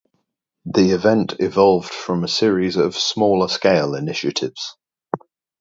[0.65, 4.75] The event evolved from a series of smaller-scale initiatives.